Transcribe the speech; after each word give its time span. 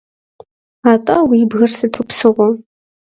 АтӀэ, 0.91 1.15
уи 1.29 1.39
бгыр 1.49 1.71
сыту 1.77 2.05
псыгъуэ? 2.07 2.49